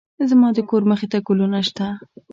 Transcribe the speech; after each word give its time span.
زما 0.29 0.47
د 0.53 0.59
کور 0.69 0.83
مخې 0.89 1.07
ته 1.11 1.17
ګلونه 1.27 1.59
شته 1.67 1.87